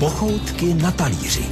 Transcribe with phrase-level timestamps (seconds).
[0.00, 1.44] Pochoutky na talíři.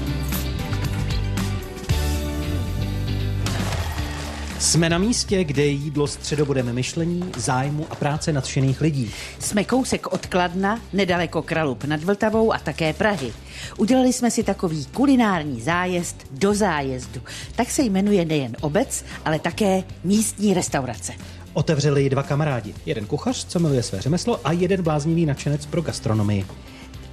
[4.58, 9.10] Jsme na místě, kde je jídlo středobodem myšlení, zájmu a práce nadšených lidí.
[9.38, 13.32] Jsme kousek od Kladna, nedaleko Kralup nad Vltavou a také Prahy.
[13.76, 17.20] Udělali jsme si takový kulinární zájezd do zájezdu.
[17.56, 21.12] Tak se jmenuje nejen obec, ale také místní restaurace.
[21.52, 22.74] Otevřeli ji dva kamarádi.
[22.86, 26.44] Jeden kuchař, co miluje své řemeslo, a jeden bláznivý nadšenec pro gastronomii.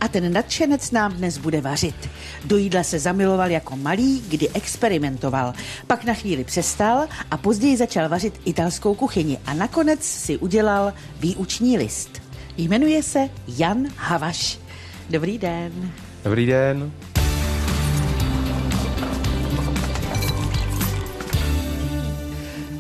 [0.04, 2.10] A ten nadšenec nám dnes bude vařit.
[2.46, 5.54] Do jídla se zamiloval jako malý, kdy experimentoval.
[5.88, 11.78] Pak na chvíli přestal a později začal vařit italskou kuchyni a nakonec si udělal výuční
[11.78, 12.22] list.
[12.58, 14.60] Jmenuje se Jan Havaš.
[15.10, 15.92] Dobrý den.
[16.24, 16.92] Dobrý den.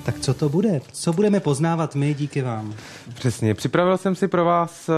[0.04, 0.82] Tak co to bude?
[0.92, 2.74] Co budeme poznávat my díky vám?
[3.14, 3.54] Přesně.
[3.54, 4.94] Připravil jsem si pro vás eh,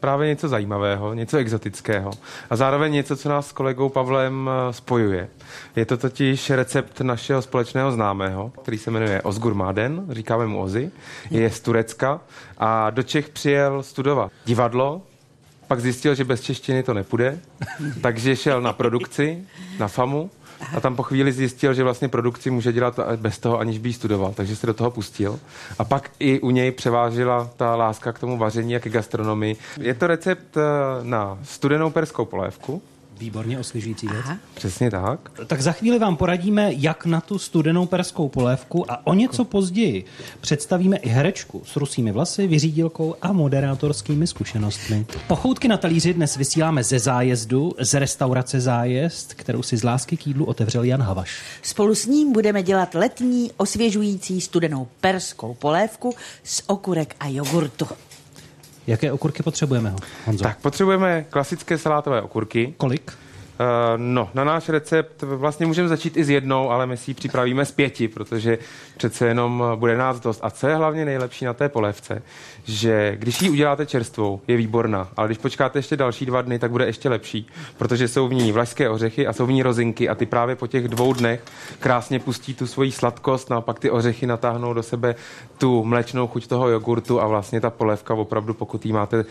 [0.00, 2.10] právě něco zajímavého, něco exotického
[2.50, 5.28] a zároveň něco, co nás s kolegou Pavlem eh, spojuje.
[5.76, 10.90] Je to totiž recept našeho společného známého, který se jmenuje Ozgur Máden, říkáme mu Ozy,
[11.30, 12.20] je z Turecka
[12.58, 15.02] a do Čech přijel studovat divadlo,
[15.66, 17.38] pak zjistil, že bez češtiny to nepůjde,
[18.02, 19.44] takže šel na produkci,
[19.78, 20.30] na FAMu
[20.76, 23.92] a tam po chvíli zjistil, že vlastně produkci může dělat bez toho, aniž by ji
[23.92, 25.40] studoval, takže se do toho pustil.
[25.78, 29.56] A pak i u něj převážila ta láska k tomu vaření a ke gastronomii.
[29.80, 30.60] Je to recept eh,
[31.02, 32.82] na studenou perskou polévku,
[33.20, 34.26] Výborně osvěžující věc.
[34.54, 35.30] Přesně tak.
[35.46, 40.04] Tak za chvíli vám poradíme, jak na tu studenou perskou polévku a o něco později
[40.40, 45.06] představíme i herečku s rusými vlasy, vyřídilkou a moderátorskými zkušenostmi.
[45.26, 50.26] Pochoutky na talíři dnes vysíláme ze zájezdu, z restaurace Zájezd, kterou si z lásky k
[50.26, 51.42] jídlu otevřel Jan Havaš.
[51.62, 57.86] Spolu s ním budeme dělat letní osvěžující studenou perskou polévku z okurek a jogurtu.
[58.90, 59.94] Jaké okurky potřebujeme,
[60.26, 60.42] Honzo?
[60.44, 62.74] Tak potřebujeme klasické salátové okurky.
[62.76, 63.12] Kolik?
[63.60, 63.66] Uh,
[63.96, 67.64] no, na náš recept vlastně můžeme začít i s jednou, ale my si ji připravíme
[67.64, 68.58] z pěti, protože
[68.96, 70.40] přece jenom bude nás dost.
[70.42, 72.22] A co je hlavně nejlepší na té polévce,
[72.64, 76.70] že když ji uděláte čerstvou, je výborná, ale když počkáte ještě další dva dny, tak
[76.70, 77.46] bude ještě lepší,
[77.78, 80.66] protože jsou v ní vlašské ořechy a jsou v ní rozinky a ty právě po
[80.66, 81.44] těch dvou dnech
[81.78, 85.14] krásně pustí tu svoji sladkost, no a pak ty ořechy natáhnou do sebe
[85.58, 89.24] tu mléčnou chuť toho jogurtu a vlastně ta polévka opravdu, pokud ji máte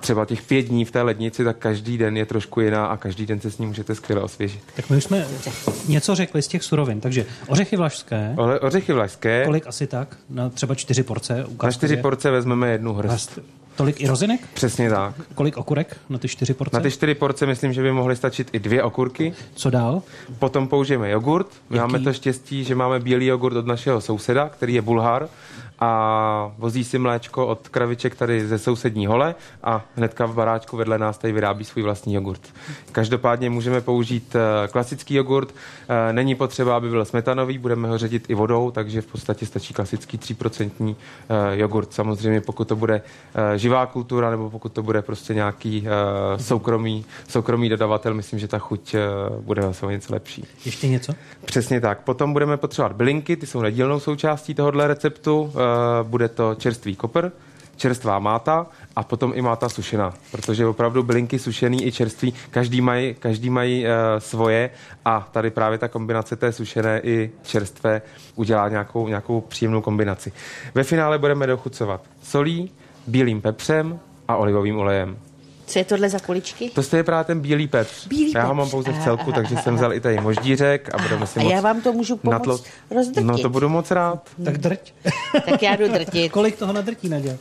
[0.00, 3.26] třeba těch pět dní v té lednici, tak každý den je trošku jiná a každý
[3.26, 4.60] den se s ní můžete skvěle osvěžit.
[4.76, 5.26] Tak my už jsme
[5.88, 8.34] něco řekli z těch surovin, takže ořechy vlašské.
[8.36, 9.44] O, ořechy vlašské.
[9.44, 10.16] Kolik asi tak?
[10.30, 11.46] Na třeba čtyři porce?
[11.62, 13.38] Na čtyři porce vezmeme jednu hrst.
[13.76, 14.40] Tolik i rozinek?
[14.54, 15.14] Přesně tak.
[15.34, 16.76] Kolik okurek na ty čtyři porce?
[16.76, 19.32] Na ty čtyři porce myslím, že by mohly stačit i dvě okurky.
[19.54, 20.02] Co dál?
[20.38, 21.46] Potom použijeme jogurt.
[21.70, 25.28] My máme to štěstí, že máme bílý jogurt od našeho souseda, který je bulhar
[25.82, 30.98] a vozí si mléčko od kraviček tady ze sousední hole a hnedka v baráčku vedle
[30.98, 32.40] nás tady vyrábí svůj vlastní jogurt.
[32.92, 35.54] Každopádně můžeme použít eh, klasický jogurt,
[35.88, 39.74] eh, není potřeba, aby byl smetanový, budeme ho ředit i vodou, takže v podstatě stačí
[39.74, 40.96] klasický 3%
[41.28, 41.92] eh, jogurt.
[41.92, 43.02] Samozřejmě pokud to bude
[43.56, 45.86] živá kultura nebo pokud to bude prostě nějaký
[46.36, 48.94] soukromý, soukromý dodavatel, myslím, že ta chuť
[49.40, 50.44] bude zase něco lepší.
[50.64, 51.12] Ještě něco?
[51.44, 52.00] Přesně tak.
[52.00, 55.52] Potom budeme potřebovat bylinky, ty jsou nedílnou součástí tohohle receptu
[56.02, 57.30] bude to čerstvý kopr,
[57.76, 58.66] čerstvá máta
[58.96, 63.84] a potom i máta sušená, protože opravdu bylinky sušený i čerství, každý mají, každý mají
[63.84, 64.70] uh, svoje
[65.04, 68.02] a tady právě ta kombinace té sušené i čerstvé
[68.34, 70.32] udělá nějakou, nějakou příjemnou kombinaci.
[70.74, 72.70] Ve finále budeme dochucovat solí,
[73.06, 75.16] bílým pepřem a olivovým olejem.
[75.66, 76.70] Co je tohle za kuličky?
[76.70, 78.06] To je právě ten bílý pepř.
[78.08, 81.26] Bílý já ho mám pouze v celku, takže jsem vzal i tady moždířek a budeme
[81.26, 82.60] si A já vám to můžu pomoct natlo...
[82.90, 83.24] rozdrtit.
[83.24, 84.28] No to budu moc rád.
[84.44, 84.92] Tak drť.
[85.50, 86.32] tak já jdu drtit.
[86.32, 87.38] Kolik toho nadrtí, Naděl?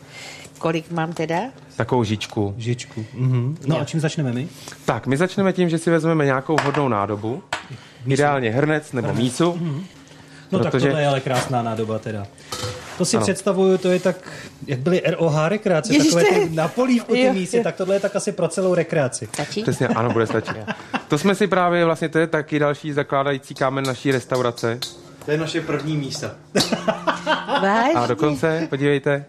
[0.58, 1.40] Kolik mám teda?
[1.76, 2.54] Takovou žičku.
[2.58, 3.06] Žičku.
[3.14, 3.58] Mhm.
[3.66, 3.82] No jo.
[3.82, 4.48] a čím začneme my?
[4.86, 7.44] Tak, my začneme tím, že si vezmeme nějakou hodnou nádobu.
[8.06, 8.14] Mísu.
[8.14, 9.24] Ideálně hrnec nebo hrnec.
[9.24, 9.54] mísu.
[9.60, 9.84] Mhm.
[10.52, 10.72] No protože...
[10.72, 12.28] tak tohle je ale krásná nádoba teda.
[12.98, 13.24] To si ano.
[13.26, 14.16] představuju, to je tak,
[14.68, 18.16] jak byly ROH rekreace, Ježiš, takové ty na polívku ty mísy, tak tohle je tak
[18.16, 19.28] asi pro celou rekreaci.
[19.34, 19.62] Stačí?
[19.62, 20.56] Přesně, ano, bude stačit.
[21.08, 24.80] to jsme si právě, vlastně to je taky další zakládající kámen naší restaurace.
[25.26, 26.32] To je naše první místa.
[27.96, 29.26] A dokonce, podívejte.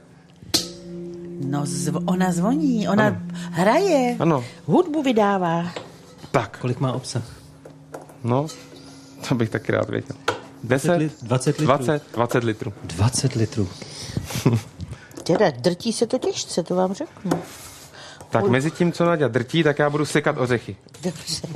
[1.45, 3.17] No, zv- ona zvoní, ona ano.
[3.51, 4.45] hraje, ano.
[4.67, 5.67] hudbu vydává.
[6.31, 6.59] Tak.
[6.59, 7.23] Kolik má obsah?
[8.25, 8.47] No,
[9.29, 10.17] to bych taky rád věděl.
[10.65, 11.67] 10, 20 litrů.
[11.67, 12.73] 20, 20 litrů.
[12.85, 13.69] 20 litrů.
[15.23, 17.31] teda drtí se to těžce, to vám řeknu.
[18.31, 20.77] Tak mezi tím, co Nadia drtí, tak já budu sekat ořechy.
[21.03, 21.49] Dobře.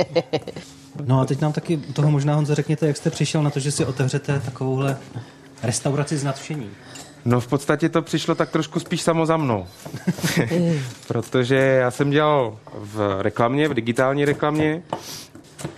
[1.06, 3.73] No a teď nám taky toho možná, Honzo, řekněte, jak jste přišel na to, že
[3.73, 4.99] si otevřete takovouhle
[5.62, 6.70] restauraci z nadšení.
[7.25, 9.67] No v podstatě to přišlo tak trošku spíš samo za mnou.
[11.08, 14.82] Protože já jsem dělal v reklamě, v digitální reklamě.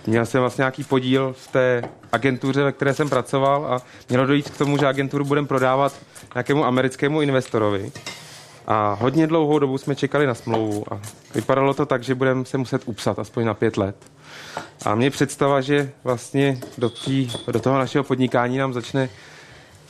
[0.07, 4.49] Měl jsem vlastně nějaký podíl v té agentuře, ve které jsem pracoval a mělo dojít
[4.49, 5.93] k tomu, že agenturu budeme prodávat
[6.35, 7.91] nějakému americkému investorovi.
[8.67, 10.99] A hodně dlouhou dobu jsme čekali na smlouvu a
[11.35, 13.95] vypadalo to tak, že budeme se muset upsat aspoň na pět let.
[14.85, 19.09] A mě představa, že vlastně do, tý, do toho našeho podnikání nám začne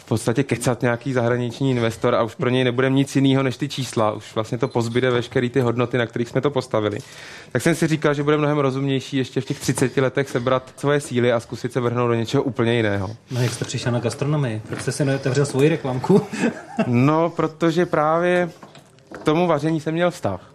[0.10, 4.12] podstatě kecat nějaký zahraniční investor a už pro něj nebude nic jiného než ty čísla.
[4.12, 6.98] Už vlastně to pozbyde veškeré ty hodnoty, na kterých jsme to postavili.
[7.52, 11.02] Tak jsem si říkal, že bude mnohem rozumnější ještě v těch 30 letech sebrat svoje
[11.02, 13.10] síly a zkusit se vrhnout do něčeho úplně jiného.
[13.32, 14.62] No jak jste přišel na gastronomii?
[14.68, 16.22] Proč jste si neotevřel svoji reklamku?
[16.88, 18.50] no, protože právě
[19.12, 20.54] k tomu vaření jsem měl vztah.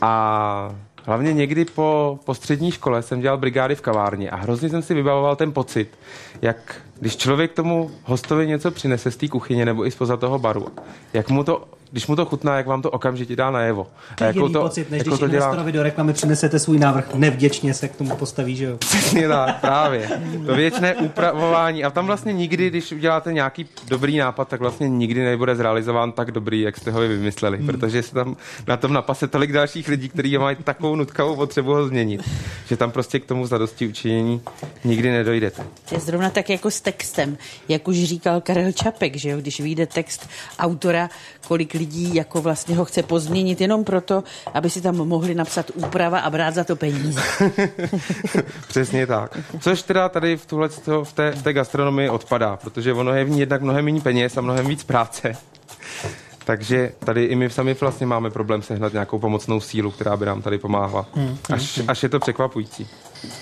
[0.00, 0.74] A
[1.06, 4.94] Hlavně někdy po, po střední škole jsem dělal brigády v kavárně a hrozně jsem si
[4.94, 5.98] vybavoval ten pocit,
[6.42, 10.66] jak když člověk tomu hostovi něco přinese z té kuchyně nebo i spoza toho baru,
[11.12, 13.86] jak mu to když mu to chutná, jak vám to okamžitě dá najevo.
[14.14, 15.54] To je jako to, pocit, než jako když to dělá...
[15.70, 18.76] do reklamy přinesete svůj návrh, nevděčně se k tomu postaví, že jo?
[18.76, 20.08] Přesně tak, právě.
[20.46, 21.84] To věčné upravování.
[21.84, 26.30] A tam vlastně nikdy, když uděláte nějaký dobrý nápad, tak vlastně nikdy nebude zrealizován tak
[26.30, 27.66] dobrý, jak jste ho vy vymysleli, hmm.
[27.66, 28.36] protože se tam
[28.66, 32.22] na tom napase tolik dalších lidí, kteří mají takovou nutkavou potřebu ho změnit,
[32.68, 34.40] že tam prostě k tomu zadosti učinění
[34.84, 35.62] nikdy nedojdete.
[35.90, 39.86] Je zrovna tak jako s textem, jak už říkal Karel Čapek, že jo, když vyjde
[39.86, 40.28] text
[40.58, 41.10] autora,
[41.48, 44.24] kolik lidí jako vlastně ho chce pozměnit jenom proto,
[44.54, 47.20] aby si tam mohli napsat úprava a brát za to peníze.
[48.68, 49.38] Přesně tak.
[49.60, 50.68] Což teda tady v, tuhle,
[51.04, 54.36] v, té, v té gastronomii odpadá, protože ono je v ní jednak mnohem méně peněz
[54.36, 55.32] a mnohem víc práce.
[56.44, 60.42] Takže tady i my sami vlastně máme problém sehnat nějakou pomocnou sílu, která by nám
[60.42, 61.06] tady pomáhala.
[61.14, 61.38] Hmm.
[61.52, 62.88] Až, až je to překvapující.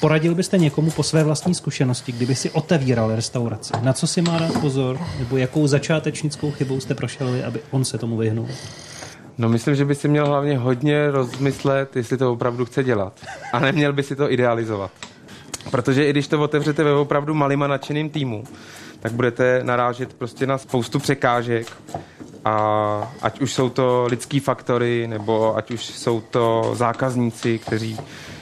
[0.00, 3.72] Poradil byste někomu po své vlastní zkušenosti, kdyby si otevíral restauraci?
[3.82, 5.00] Na co si má dát pozor?
[5.18, 8.48] Nebo jakou začátečnickou chybou jste prošel, aby on se tomu vyhnul?
[9.38, 13.20] No myslím, že by si měl hlavně hodně rozmyslet, jestli to opravdu chce dělat.
[13.52, 14.90] A neměl by si to idealizovat.
[15.70, 18.44] Protože i když to otevřete ve opravdu malým a nadšeným týmu,
[19.00, 21.66] tak budete narážet prostě na spoustu překážek
[22.44, 27.98] a ať už jsou to lidský faktory, nebo ať už jsou to zákazníci, kteří,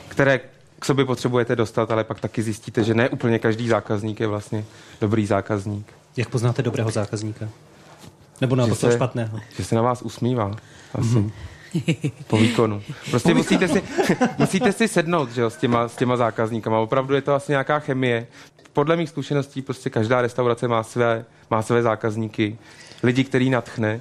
[0.08, 0.40] které
[0.82, 4.64] k sobě potřebujete dostat, ale pak taky zjistíte, že ne úplně každý zákazník je vlastně
[5.00, 5.92] dobrý zákazník.
[6.16, 7.48] Jak poznáte dobrého zákazníka?
[8.40, 9.40] Nebo na toho špatného?
[9.56, 10.50] Že se na vás usmívá.
[10.94, 11.08] Asi.
[11.08, 11.30] Mm-hmm.
[12.26, 12.82] Po výkonu.
[13.10, 13.82] Prostě musíte si,
[14.38, 16.78] musíte si sednout že jo, s, těma, s těma zákazníkama.
[16.78, 18.26] Opravdu je to asi nějaká chemie.
[18.72, 22.58] Podle mých zkušeností prostě každá restaurace má své, má své zákazníky
[23.02, 24.00] lidi, který natchne,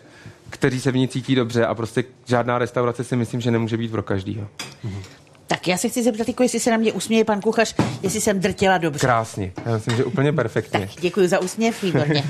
[0.49, 3.91] kteří se v ní cítí dobře a prostě žádná restaurace si myslím, že nemůže být
[3.91, 4.47] pro každýho.
[4.85, 5.20] Mm-hmm.
[5.51, 8.39] Tak já se chci zeptat, jako jestli se na mě usměje pan kuchař, jestli jsem
[8.39, 8.99] drtěla dobře.
[8.99, 10.79] Krásně, já myslím, že úplně perfektně.
[10.79, 12.23] tak děkuji za úsměv, výborně.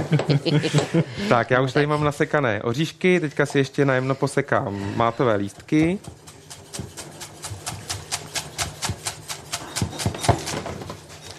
[1.29, 5.99] tak, já už tady mám nasekané oříšky, teďka si ještě najemno posekám mátové lístky.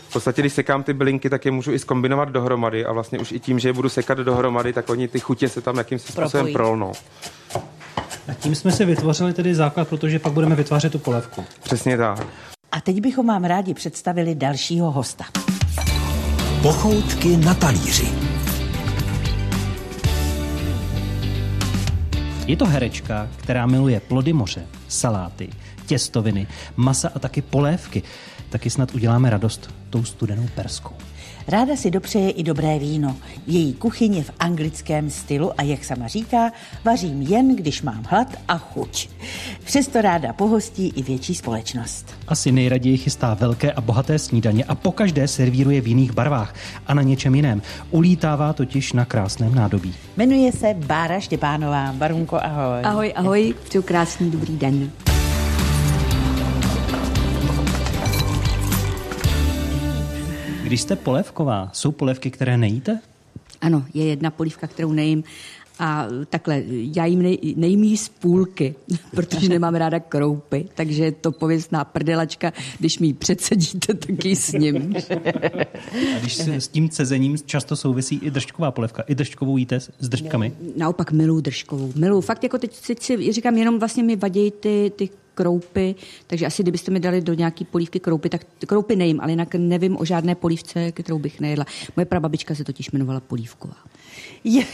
[0.08, 3.32] V podstatě, když sekám ty bylinky, tak je můžu i skombinovat dohromady a vlastně už
[3.32, 6.52] i tím, že je budu sekat dohromady, tak oni ty chutě se tam jakýmsi způsobem
[6.52, 6.93] prolnou.
[8.28, 11.44] A tím jsme si vytvořili tedy základ, protože pak budeme vytvářet tu polévku.
[11.62, 12.26] Přesně tak.
[12.72, 15.24] A teď bychom vám rádi představili dalšího hosta.
[16.62, 18.08] Pochoutky na talíři.
[22.46, 25.48] Je to herečka, která miluje plody moře, saláty,
[25.86, 26.46] těstoviny,
[26.76, 28.02] masa a taky polévky
[28.52, 30.94] taky snad uděláme radost tou studenou perskou.
[31.49, 33.16] Ráda si dopřeje i dobré víno.
[33.46, 36.52] Její kuchyně v anglickém stylu a jak sama říká,
[36.84, 39.08] vařím jen, když mám hlad a chuť.
[39.64, 42.14] Přesto ráda pohostí i větší společnost.
[42.28, 46.54] Asi nejraději chystá velké a bohaté snídaně a pokaždé servíruje v jiných barvách
[46.87, 47.62] a na něčem jiném.
[47.90, 49.94] Ulítává totiž na krásném nádobí.
[50.16, 51.92] Jmenuje se Bára Štěpánová.
[51.92, 52.82] Barunko, ahoj.
[52.82, 54.90] Ahoj, ahoj, přeju krásný dobrý den.
[60.73, 63.00] Když jste polévková, jsou polévky, které nejíte?
[63.61, 65.25] Ano, je jedna polívka, kterou nejím
[65.79, 68.75] a takhle, já jim nej, nejím jí z půlky,
[69.11, 74.37] protože nemám ráda kroupy, takže je to pověstná prdelačka, když mi ji předsedíte, tak ji
[74.37, 74.95] s ním.
[76.17, 80.09] A když se s tím cezením často souvisí i držková polevka, i držkovou jíte s
[80.09, 80.52] držkami?
[80.76, 81.93] Naopak miluji držkovou.
[81.97, 82.21] Miluji.
[82.21, 85.94] Fakt jako teď, teď si říkám, jenom vlastně mi vadí ty, ty kroupy,
[86.26, 89.96] takže asi kdybyste mi dali do nějaký polívky kroupy, tak kroupy nejím, ale jinak nevím
[90.00, 91.66] o žádné polívce, kterou bych nejedla.
[91.96, 93.76] Moje prababička se totiž jmenovala Polívková.
[94.44, 94.64] Je,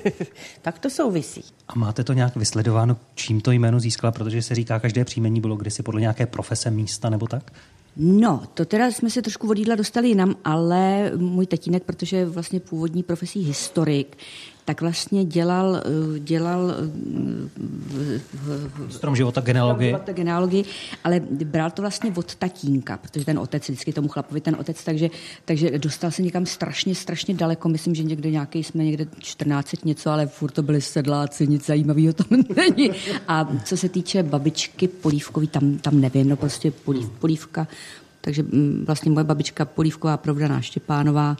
[0.62, 1.44] tak to souvisí.
[1.68, 5.56] A máte to nějak vysledováno, čím to jméno získala, protože se říká, každé příjmení bylo
[5.56, 7.52] kdysi podle nějaké profese, místa nebo tak?
[7.96, 12.26] No, to teda jsme se trošku od jídla dostali jinam, ale můj tatínek, protože je
[12.26, 14.16] vlastně původní profesí historik,
[14.66, 16.74] tak vlastně dělal, eh, dělal
[18.90, 19.88] Strom života genealogii.
[19.88, 20.64] Života genealogii,
[21.04, 25.10] ale bral to vlastně od tatínka, protože ten otec vždycky tomu chlapovi, ten otec, takže,
[25.44, 27.68] takže dostal se někam strašně, strašně daleko.
[27.68, 32.12] Myslím, že někde nějaký jsme někde 14 něco, ale furt to byli sedláci, nic zajímavého
[32.12, 32.90] tam není.
[33.28, 37.66] A co se týče babičky polívkový, tam, tam nevím, no prostě polív, polívka,
[38.26, 41.36] takže mm, vlastně moje babička Polívková Provdaná Štěpánová,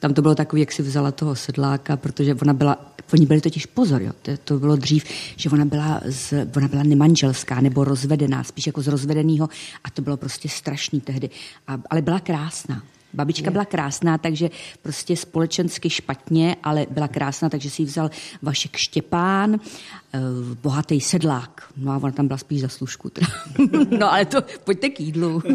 [0.00, 2.78] tam to bylo takový, jak si vzala toho sedláka, protože ona byla,
[3.12, 5.04] oni byli totiž pozor, jo, to, to bylo dřív,
[5.36, 9.48] že ona byla, z, ona byla nemanželská nebo rozvedená, spíš jako z rozvedeného
[9.84, 11.30] a to bylo prostě strašný tehdy,
[11.68, 12.82] a, ale byla krásná.
[13.14, 14.50] Babička byla krásná, takže
[14.82, 18.10] prostě společensky špatně, ale byla krásná, takže si ji vzal
[18.42, 20.18] Vašek Štěpán, eh,
[20.62, 21.62] bohatý sedlák.
[21.76, 23.10] No a ona tam byla spíš za služku.
[23.98, 25.42] no ale to, pojďte k jídlu.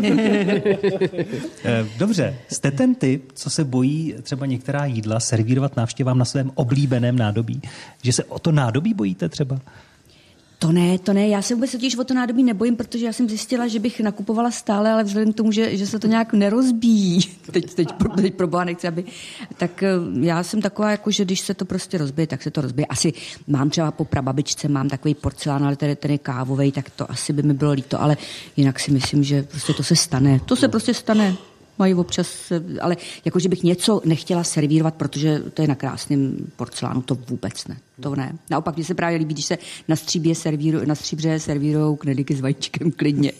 [1.63, 6.51] Eh, dobře, jste ten typ, co se bojí třeba některá jídla servírovat návštěvám na svém
[6.55, 7.61] oblíbeném nádobí?
[8.03, 9.59] Že se o to nádobí bojíte třeba?
[10.61, 11.27] To ne, to ne.
[11.27, 14.51] Já se vůbec totiž o to nádobí nebojím, protože já jsem zjistila, že bych nakupovala
[14.51, 18.35] stále, ale vzhledem k tomu, že, že se to nějak nerozbíjí, teď, teď, pro, teď
[18.35, 19.03] pro boha nechci, aby,
[19.57, 19.89] tak eh,
[20.19, 22.85] já jsem taková, jako, že když se to prostě rozbije, tak se to rozbije.
[22.85, 23.13] Asi
[23.47, 27.33] mám třeba po prababičce, mám takový porcelán, ale ten, ten je kávový, tak to asi
[27.33, 28.17] by mi bylo líto, ale
[28.57, 30.39] jinak si myslím, že prostě to se stane.
[30.45, 31.35] To se prostě stane
[31.79, 32.51] mají občas,
[32.81, 37.77] ale jakože bych něco nechtěla servírovat, protože to je na krásném porcelánu, to vůbec ne.
[38.01, 38.35] To ne.
[38.49, 42.41] Naopak, mně se právě líbí, když se na stříbě servíru, na stříbře servírují knedlíky s
[42.41, 43.31] vajíčkem klidně.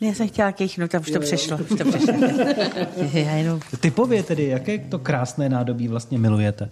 [0.00, 1.58] Ne, já jsem chtěla kejchnout a už to přešlo.
[1.70, 2.14] Už to přešlo.
[3.12, 3.60] já jenom...
[3.80, 6.70] Typově tedy, jaké to krásné nádobí vlastně milujete?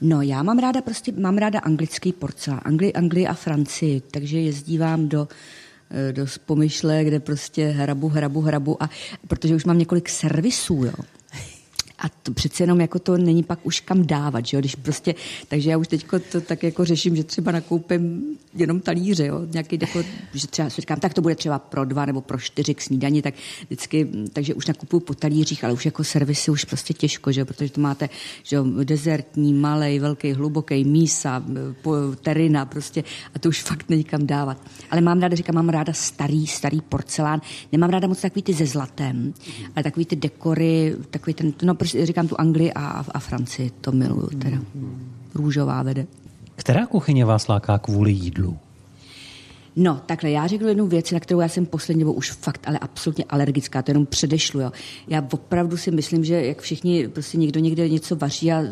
[0.00, 5.08] No, já mám ráda prostě, mám ráda anglický porcelán, Angli, Anglii a Francii, takže jezdívám
[5.08, 5.28] do
[6.12, 8.90] do pomyšle, kde prostě hrabu, hrabu, hrabu a
[9.28, 11.04] protože už mám několik servisů, jo.
[11.98, 14.60] A to přece jenom jako to není pak už kam dávat, že jo?
[14.60, 15.14] Když prostě,
[15.48, 19.40] takže já už teď to tak jako řeším, že třeba nakoupím jenom talíře, jo?
[19.52, 20.02] Nějaký jako,
[20.34, 23.22] že třeba si říkám, tak to bude třeba pro dva nebo pro čtyři k snídani,
[23.22, 23.34] tak
[23.66, 27.46] vždycky, takže už nakupuju po talířích, ale už jako servisy už prostě těžko, že jo?
[27.46, 28.08] Protože to máte,
[28.42, 31.42] že jo, dezertní, malý, velký, hluboký, mísa,
[32.22, 34.70] terina prostě a to už fakt není kam dávat.
[34.90, 37.40] Ale mám ráda, říkám, mám ráda starý, starý porcelán.
[37.72, 39.34] Nemám ráda moc takový ty ze zlatem,
[39.76, 43.92] ale takový ty dekory, takový ten, no prostě říkám tu Anglii a, a Francii, to
[43.92, 44.58] miluju teda.
[45.34, 46.06] Růžová vede.
[46.56, 48.58] Která kuchyně vás láká kvůli jídlu?
[49.76, 52.78] No, takhle, já řeknu jednu věc, na kterou já jsem poslední nebo už fakt ale
[52.78, 54.60] absolutně alergická, to jenom předešlu.
[54.60, 54.72] Jo.
[55.08, 58.62] Já opravdu si myslím, že jak všichni, prostě někdo někde něco vaří a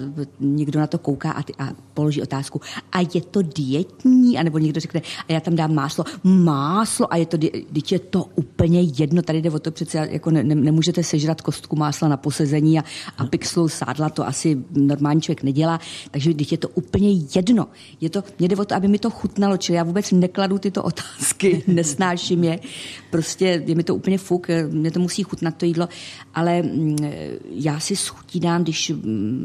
[0.40, 2.60] někdo na to kouká a, ty, a položí otázku,
[2.92, 4.38] a je to dietní?
[4.38, 6.04] A nebo někdo řekne, a já tam dám máslo.
[6.24, 7.38] Máslo, a je to,
[7.72, 11.40] teď je to úplně jedno, tady jde o to přece, jako ne, ne, nemůžete sežrat
[11.40, 12.84] kostku másla na posezení a,
[13.18, 15.80] a pixlu sádla, to asi normální člověk nedělá,
[16.10, 17.66] takže teď je to úplně jedno.
[18.00, 20.82] Je to, mě jde o to, aby mi to chutnalo, čili já vůbec nekladu tyto
[20.92, 22.60] otázky, nesnáším je.
[23.10, 25.88] Prostě je mi to úplně fuk, mě to musí chutnat to jídlo,
[26.34, 26.96] ale mm,
[27.50, 28.92] já si schutí dám, když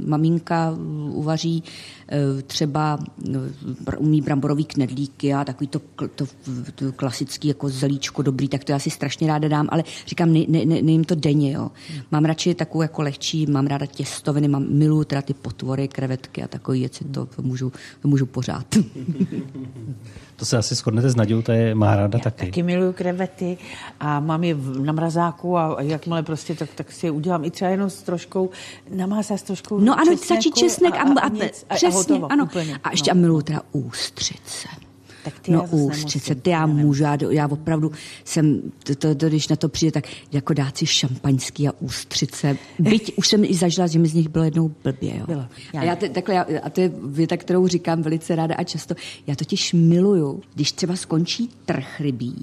[0.05, 0.77] maminka
[1.09, 1.63] uvaří
[2.09, 3.39] eh, třeba no,
[3.97, 5.81] umí bramborový knedlíky a takový to,
[6.15, 6.25] to,
[6.75, 10.45] to klasický jako zelíčko dobrý, tak to já si strašně ráda dám, ale říkám, ne,
[10.47, 11.71] ne, ne, nejím to denně, jo.
[12.11, 16.47] Mám radši takovou jako lehčí, mám ráda těstoviny, mám, miluju teda ty potvory, krevetky a
[16.47, 18.75] takové věci, to, to, můžu, to můžu pořád.
[20.37, 22.45] To se asi shodnete s Nadějou, to je má ráda Já taky.
[22.45, 23.57] taky miluju krevety
[23.99, 27.71] a mám je na mrazáku a jakmile prostě, tak, tak si je udělám i třeba
[27.71, 28.49] jenom s troškou,
[28.95, 31.97] namázá s troškou No ano, česneku stačí česnek a, a, a, nic, a, přesně, a
[31.97, 32.43] hotovo, ano.
[32.43, 33.19] Úplně, A ještě no.
[33.19, 34.67] a miluju teda ústřice.
[35.47, 36.87] No nemusím, ty já já nemusím.
[36.87, 37.91] můžu, já, já opravdu
[38.23, 42.57] jsem, to, to, to, když na to přijde, tak jako dát si šampaňský a ústřice.
[42.79, 45.17] Byť už jsem i zažila, že mi z nich bylo jednou blbě.
[45.17, 45.23] Jo.
[45.27, 48.55] Bylo, já a, já te, takhle, já, a to je věta, kterou říkám velice ráda
[48.55, 48.95] a často.
[49.27, 52.35] Já totiž miluju, když třeba skončí trh rybí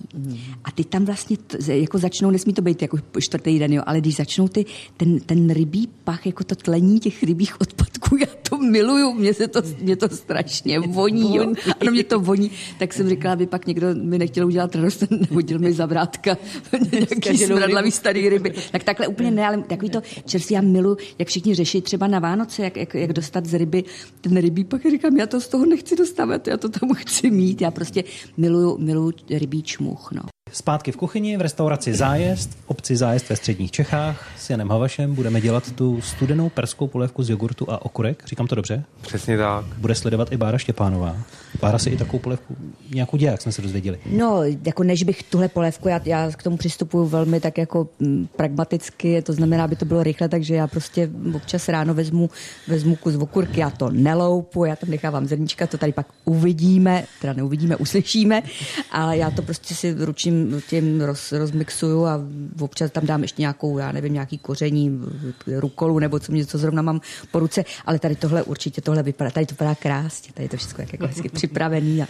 [0.64, 4.00] a ty tam vlastně t, jako začnou, nesmí to být jako čtvrtý den, jo, ale
[4.00, 4.64] když začnou ty,
[4.96, 9.48] ten, ten rybí pach, jako to tlení těch rybích odpadků, já to miluju, mě, se
[9.48, 11.52] to, mě to strašně voní, jo.
[11.80, 15.58] Ano, mě to voní, tak jsem říkala, aby pak někdo mi nechtěl udělat radost, nehodil
[15.58, 16.36] mi za vrátka
[16.92, 18.54] nějaký smradlavý starý ryby.
[18.72, 22.18] Tak takhle úplně ne, ale takový to čerstvý já miluju, jak všichni řeší třeba na
[22.18, 23.84] Vánoce, jak, jak, jak dostat z ryby
[24.20, 27.60] ten rybí, pak říkám, já to z toho nechci dostávat, já to tam chci mít,
[27.60, 28.04] já prostě
[28.36, 30.22] miluju, miluju rybí čmuch, no.
[30.52, 35.14] Zpátky v kuchyni v restauraci Zájezd, v obci Zájezd ve středních Čechách s Janem Havašem
[35.14, 38.22] budeme dělat tu studenou perskou polévku z jogurtu a okurek.
[38.26, 38.84] Říkám to dobře?
[39.00, 39.64] Přesně tak.
[39.64, 41.16] Bude sledovat i Bára Štěpánová.
[41.60, 42.56] Bára si i takovou polévku
[42.94, 43.98] nějakou dělá, jak jsme se dozvěděli.
[44.06, 48.28] No, jako než bych tuhle polévku, já, já k tomu přistupuju velmi tak jako mm,
[48.36, 52.30] pragmaticky, to znamená, aby to bylo rychle, takže já prostě občas ráno vezmu,
[52.68, 57.32] vezmu kus okurky, já to neloupu, já tam nechávám zrníčka, to tady pak uvidíme, teda
[57.32, 58.42] neuvidíme, uslyšíme,
[58.90, 62.20] ale já to prostě si ručím tím roz, rozmixuju a
[62.60, 65.00] občas tam dám ještě nějakou, já nevím, nějaký koření,
[65.46, 67.00] rukolu nebo co mě, co zrovna mám
[67.30, 70.82] po ruce, ale tady tohle určitě tohle vypadá, tady to vypadá krásně, tady to všechno
[70.82, 72.06] jak jako hezky připravený a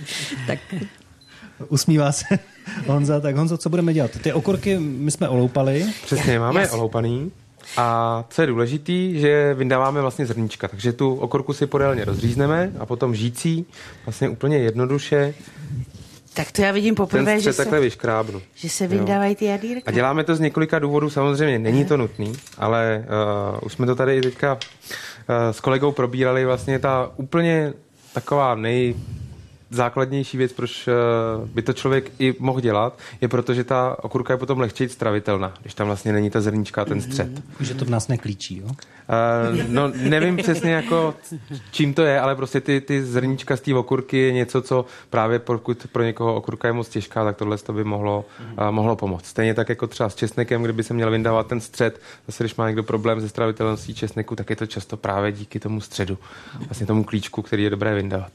[0.47, 0.59] tak
[1.69, 2.25] Usmívá se
[2.87, 3.21] Honza.
[3.21, 4.11] Tak Honzo, co budeme dělat?
[4.23, 5.87] Ty okurky my jsme oloupali.
[6.05, 6.73] Přesně, máme yes.
[6.73, 7.33] oloupaný.
[7.77, 12.87] A co je důležitý, že vyndáváme vlastně zrníčka, takže tu okurku si podélně rozřízneme a
[12.87, 13.67] potom žící,
[14.07, 15.35] vlastně úplně jednoduše.
[16.35, 18.43] Tak to já vidím poprvé, ten že takhle se, vyškrábnu.
[18.55, 19.83] že se vyndávají ty jadýrka.
[19.87, 23.05] A děláme to z několika důvodů, samozřejmě není to nutný, ale
[23.55, 24.59] uh, už jsme to tady teďka uh,
[25.51, 27.73] s kolegou probírali, vlastně ta úplně
[28.13, 28.95] taková nej,
[29.75, 30.93] základnější věc, proč eh,
[31.47, 35.55] by to člověk i mohl dělat, je proto, že ta okurka je potom lehčej stravitelná,
[35.61, 37.29] když tam vlastně není ta zrnička a ten střed.
[37.29, 37.65] Mm-hmm.
[37.65, 38.67] Že to v nás neklíčí, jo?
[38.67, 38.75] Uh,
[39.69, 41.15] no, nevím přesně jako
[41.71, 45.39] čím to je, ale prostě ty, ty zrnička z té okurky je něco, co právě
[45.39, 48.25] pokud pro někoho okurka je moc těžká, tak tohle to by mohlo,
[48.59, 49.27] uh, mohlo pomoct.
[49.27, 52.67] Stejně tak jako třeba s česnekem, kdyby se měl vyndávat ten střed, zase když má
[52.67, 56.19] někdo problém se stravitelností česneku, tak je to často právě díky tomu středu,
[56.67, 58.33] vlastně tomu klíčku, který je dobré vyndávat.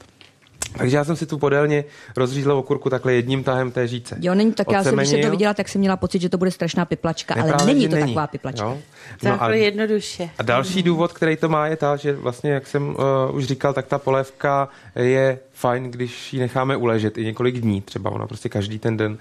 [0.78, 1.84] Takže já jsem si tu podélně
[2.16, 4.16] rozřízl okurku takhle jedním tahem té žíce.
[4.20, 6.38] Jo, není tak, já jsem, když se to viděla, tak jsem měla pocit, že to
[6.38, 8.06] bude strašná piplačka, ale není to není.
[8.06, 8.64] taková piplačka.
[8.64, 8.78] Jo?
[9.22, 10.30] No takhle a, jednoduše.
[10.38, 12.96] A další důvod, který to má, je ta, že vlastně, jak jsem uh,
[13.36, 17.80] už říkal, tak ta polévka je fajn, když ji necháme uležet i několik dní.
[17.80, 19.18] Třeba ona prostě každý ten den uh,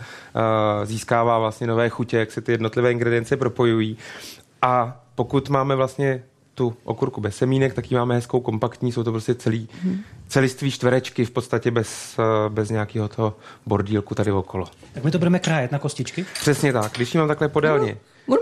[0.86, 3.98] získává vlastně nové chutě, jak se ty jednotlivé ingredience propojují.
[4.62, 6.24] A pokud máme vlastně
[6.60, 10.00] tu okurku bez semínek, tak ji máme hezkou kompaktní, jsou to prostě celý, hmm.
[10.28, 13.36] celiství čtverečky v podstatě bez, eh, bez nějakého toho
[13.66, 14.68] bordílku tady okolo.
[14.94, 16.26] Tak my to budeme krájet na kostičky?
[16.34, 17.98] Přesně tak, když ji mám takhle podélně.
[18.28, 18.38] No.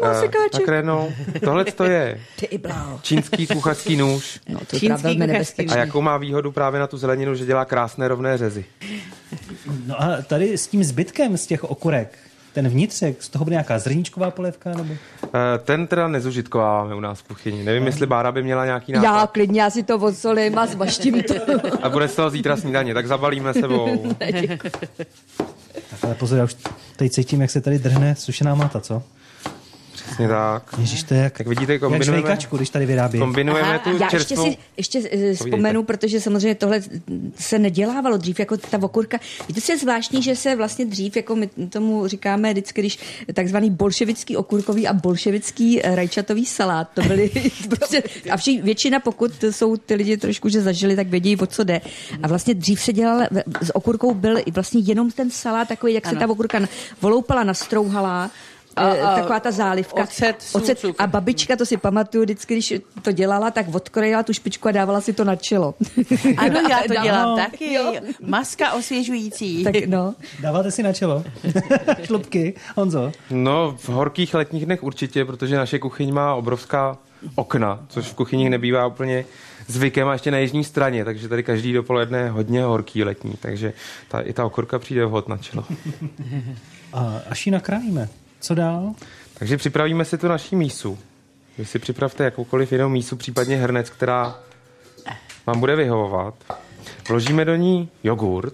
[0.53, 1.13] Nakrénou.
[1.43, 2.21] Tohle to je
[3.01, 4.39] čínský kuchařský nůž.
[4.49, 5.75] No, to je velmi nebezpečný.
[5.75, 8.65] A jakou má výhodu právě na tu zeleninu, že dělá krásné rovné řezy.
[9.85, 12.17] No a tady s tím zbytkem z těch okurek,
[12.57, 14.69] ten vnitřek, z toho bude nějaká zrníčková polévka?
[14.69, 14.93] Nebo?
[15.23, 15.27] Eh,
[15.65, 17.63] ten teda nezužitkováváme u nás v kuchyni.
[17.63, 17.87] Nevím, no.
[17.87, 19.05] jestli Bára by měla nějaký nápad.
[19.05, 21.33] Já klidně, já si to odsolím a zvaštím to.
[21.81, 24.13] a bude z toho zítra snídaně, tak zabalíme sebou.
[24.17, 24.35] tak
[26.03, 26.55] ale pozor, já už
[26.95, 29.03] teď cítím, jak se tady drhne sušená mata, co?
[30.17, 30.63] Přesně tak.
[30.79, 33.19] Ježiš, to je jak, tak vidíte, kombinujeme, jak švejkačku, když tady vyrábí.
[33.19, 34.45] Kombinujeme Aha, tu já čerstvou...
[34.77, 36.81] ještě si ještě uh, vzpomenu, protože samozřejmě tohle
[37.39, 39.19] se nedělávalo dřív, jako ta okurka.
[39.47, 42.99] Víte, co je zvláštní, že se vlastně dřív, jako my tomu říkáme vždycky, když
[43.33, 47.31] takzvaný bolševický okurkový a bolševický eh, rajčatový salát, to byly
[47.77, 51.63] prostě, a vši, většina, pokud jsou ty lidi trošku, že zažili, tak vědí, o co
[51.63, 51.81] jde.
[52.23, 53.27] A vlastně dřív se dělal,
[53.61, 56.13] s okurkou byl vlastně jenom ten salát, takový, jak ano.
[56.15, 56.59] se ta okurka
[57.01, 58.31] voloupala, nastrouhala,
[58.77, 60.03] a, a taková ta zálivka.
[60.03, 60.85] Ocet, ocet.
[60.97, 65.01] A babička, to si pamatuju, vždycky, když to dělala, tak odkrojila tu špičku a dávala
[65.01, 65.75] si to na čelo.
[66.37, 67.37] Ano, já to dělám no.
[67.37, 67.73] taky.
[67.73, 67.93] Jo.
[68.21, 69.63] Maska osvěžující.
[69.63, 70.15] Tak no.
[70.39, 71.23] Dáváte si na čelo?
[72.03, 73.11] Šlubky, Honzo?
[73.29, 76.97] No, v horkých letních dnech určitě, protože naše kuchyň má obrovská
[77.35, 79.25] okna, což v kuchyních nebývá úplně
[79.67, 83.73] zvykem a ještě na jižní straně, takže tady každý dopoledne je hodně horký letní, takže
[84.07, 85.65] ta, i ta okurka přijde vhod na čelo.
[86.93, 88.09] A až ji nakrájíme.
[88.47, 88.93] Co dál?
[89.33, 90.97] Takže připravíme si tu naší mísu.
[91.57, 94.39] Vy si připravte jakoukoliv jinou mísu, případně hrnec, která
[95.47, 96.33] vám bude vyhovovat.
[97.09, 98.53] Vložíme do ní jogurt.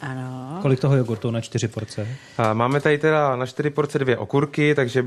[0.00, 0.58] Ano.
[0.62, 2.08] Kolik toho jogurtu na čtyři porce?
[2.38, 5.04] A máme tady teda na čtyři porce dvě okurky, takže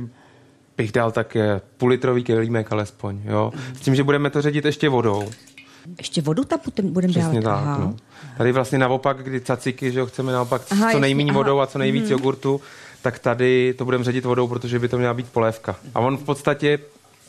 [0.77, 3.21] bych dal také půl litrový kelímek alespoň.
[3.25, 3.51] Jo?
[3.73, 5.29] S tím, že budeme to ředit ještě vodou.
[5.97, 7.21] Ještě vodu tam budeme dát?
[7.21, 7.79] Přesně tak.
[7.79, 7.95] No.
[8.37, 11.77] Tady vlastně naopak, kdy caciky, že jo, chceme naopak aha, co nejméně vodou a co
[11.77, 12.11] nejvíc hmm.
[12.11, 12.61] jogurtu,
[13.01, 15.75] tak tady to budeme ředit vodou, protože by to měla být polévka.
[15.95, 16.79] A on v podstatě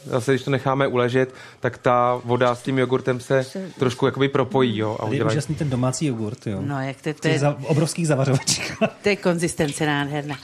[0.04, 3.46] zase když to necháme uležet, tak ta voda s tím jogurtem se
[3.78, 4.78] trošku jakoby propojí.
[4.78, 5.18] Jo, a udělají...
[5.18, 6.46] je úžasný ten domácí jogurt.
[6.46, 6.58] Jo.
[6.60, 7.38] No, jak to, to je...
[7.38, 8.76] Za obrovských zavařovačích.
[9.02, 10.36] to je konzistence nádherná.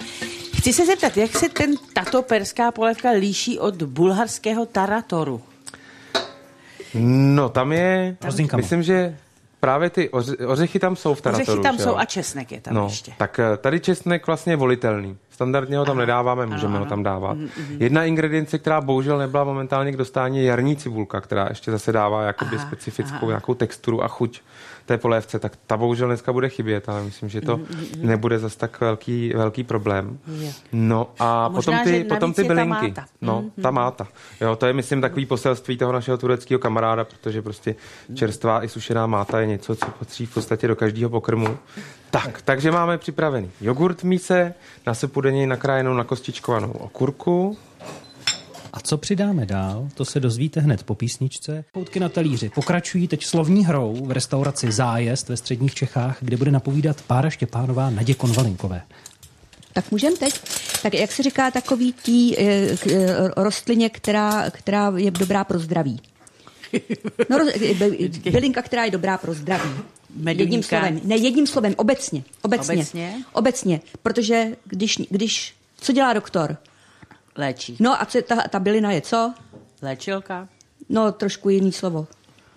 [0.56, 5.42] Chci se zeptat, jak se ten tato perská polévka líší od bulharského taratoru?
[6.94, 9.16] No, tam je, tam, myslím, že
[9.60, 11.52] Právě ty oře, ořechy tam jsou v taratoru.
[11.52, 13.12] Ořechy tam jsou a česnek je tam no, ještě.
[13.18, 15.16] Tak eh, tady česnek vlastně je volitelný.
[15.30, 17.38] Standardně ho tam nedáváme, můžeme ho tam dávat.
[17.78, 22.22] Jedna ingredience, která bohužel nebyla momentálně k dostání, je jarní cibulka, která ještě zase dává
[22.22, 23.26] jakoby Aha, specifickou aha.
[23.26, 24.40] nějakou texturu a chuť
[24.88, 27.60] té polévce, tak ta bohužel dneska bude chybět, ale myslím, že to
[27.96, 30.18] nebude zas tak velký, velký problém.
[30.72, 32.88] No a Možná, potom ty, potom ty je ta bylinky.
[32.88, 33.04] máta.
[33.20, 34.08] No, ta máta.
[34.40, 37.74] Jo, to je, myslím, takový poselství toho našeho tureckého kamaráda, protože prostě
[38.14, 41.58] čerstvá i sušená máta je něco, co patří v podstatě do každého pokrmu.
[42.10, 44.54] Tak, takže máme připravený jogurt v míse,
[44.86, 47.56] nasypu do něj nakrájenou na kostičkovanou okurku,
[48.78, 51.64] A co přidáme dál, to se dozvíte hned po písničce.
[51.72, 56.50] Poutky na talíři pokračují teď slovní hrou v restauraci Zájezd ve středních Čechách, kde bude
[56.50, 58.82] napovídat Pára Štěpánová Nadě Konvalinkové.
[59.72, 60.40] Tak můžem teď?
[60.82, 65.58] Tak jak se říká takový tý eh, k- eh, rostlině, která, která je dobrá pro
[65.58, 66.00] zdraví?
[67.30, 69.70] No, roz- eh, by- bylinka, která je dobrá pro zdraví.
[70.16, 70.42] Meduňka.
[70.42, 71.00] Jedním slovem.
[71.04, 72.22] Ne, jedním slovem, obecně.
[72.42, 72.74] Obecně.
[72.74, 73.14] Obecně?
[73.32, 73.80] Obecně.
[74.02, 76.56] Protože když, když, co dělá doktor?
[77.38, 77.76] Léčí.
[77.80, 79.34] No a co ta, ta bylina je co?
[79.82, 80.48] Léčilka.
[80.88, 82.06] No, trošku jiný slovo.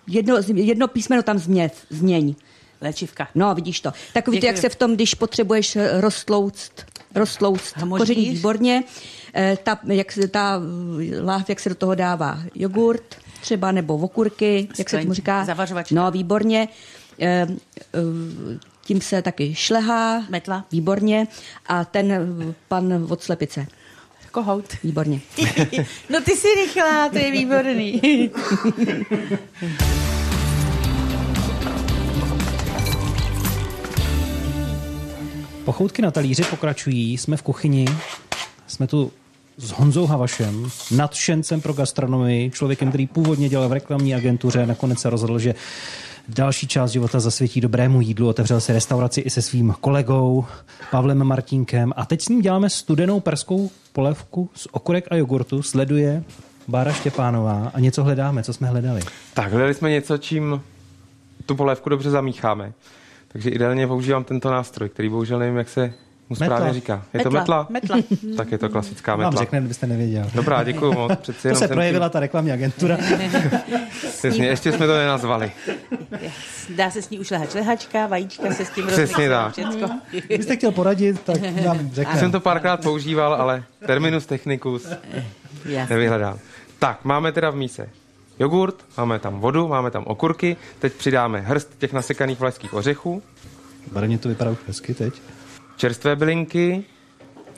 [0.06, 2.34] Jedno, jedno písmeno tam změv, změň.
[2.80, 3.28] Léčivka.
[3.34, 3.92] No, vidíš to.
[4.12, 6.72] Takový to, jak se v tom, když potřebuješ eh, roztlouct,
[7.14, 8.08] roztlouct Hamoždíř?
[8.08, 8.84] koření výborně,
[9.34, 10.60] eh, ta, jak se, ta
[11.16, 15.44] eh, láhev, jak se do toho dává jogurt třeba, nebo okurky, jak se tomu říká.
[15.44, 15.94] zavařovačka.
[15.94, 16.68] No, výborně.
[17.20, 17.46] Eh,
[18.84, 20.24] Tím se taky šlehá.
[20.28, 20.64] Metla.
[20.72, 21.26] Výborně.
[21.66, 22.12] A ten
[22.68, 23.66] pan od slepice.
[24.32, 24.64] Kohout.
[24.84, 25.20] Výborně.
[26.10, 28.00] no ty jsi rychlá, to je výborný.
[35.64, 37.84] Pochoutky na talíři pokračují, jsme v kuchyni,
[38.66, 39.12] jsme tu
[39.56, 45.10] s Honzou Havašem, nadšencem pro gastronomii, člověkem, který původně dělal v reklamní agentuře, nakonec se
[45.10, 45.54] rozhodl, že
[46.28, 50.44] další část života zasvětí dobrému jídlu, otevřel si restauraci i se svým kolegou
[50.90, 56.24] Pavlem Martínkem a teď s ním děláme studenou perskou polévku z okurek a jogurtu, sleduje
[56.68, 59.00] Bára Štěpánová a něco hledáme, co jsme hledali.
[59.34, 60.60] Tak, hledali jsme něco, čím
[61.46, 62.72] tu polévku dobře zamícháme.
[63.28, 65.92] Takže ideálně používám tento nástroj, který bohužel nevím, jak se
[66.28, 66.56] mu Metla.
[66.56, 67.02] správně říká.
[67.14, 67.66] Je to metla?
[67.70, 67.96] Metla.
[68.36, 69.40] Tak je to klasická Vám metla.
[69.42, 70.30] řekne, kdybyste nevěděl.
[70.34, 71.12] Dobrá, děkuji moc.
[71.18, 72.98] Přeci To jenom se projevila ta reklamní agentura.
[74.18, 75.52] Přesně, ještě jsme to nenazvali.
[76.76, 79.52] Dá se s ní ušlehat šlehačka, vajíčka se s tím Přesně tak.
[79.52, 79.90] Všecko.
[80.26, 82.18] Kdybyste chtěl poradit, tak nám Já řekne.
[82.20, 84.86] jsem to párkrát používal, ale terminus technicus
[85.64, 85.94] Jasně.
[85.94, 86.38] nevyhledám.
[86.78, 87.88] Tak, máme teda v míse
[88.38, 93.22] jogurt, máme tam vodu, máme tam okurky, teď přidáme hrst těch nasekaných vlašských ořechů,
[93.92, 95.14] Barevně to vypadá už hezky teď.
[95.76, 96.84] čerstvé bylinky,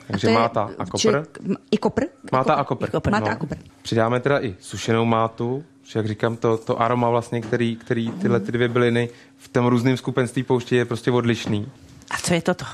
[0.07, 1.25] takže je- máta a kopr.
[1.71, 2.03] I kopr?
[2.31, 2.89] Máta a kopr.
[2.89, 3.11] kopr.
[3.11, 3.55] Máta a kopr.
[3.81, 8.39] Přidáme teda i sušenou mátu, že jak říkám, to, to aroma vlastně, který, který tyhle
[8.39, 11.71] ty dvě byliny v tom různém skupenství pouští, je prostě odlišný.
[12.11, 12.65] A co je toto?